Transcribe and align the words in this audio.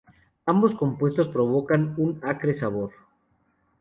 Ambos 0.47 0.73
compuestos 0.73 1.27
provocan 1.29 1.93
un 1.95 2.19
acre 2.23 2.57
sabor. 2.57 2.89